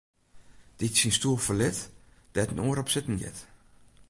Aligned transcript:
Dy't 0.77 0.97
syn 0.99 1.13
stoel 1.15 1.39
ferlit, 1.45 1.79
dêr't 2.33 2.53
in 2.53 2.63
oar 2.65 2.79
op 2.81 2.91
sitten 2.93 3.17
giet. 3.21 3.39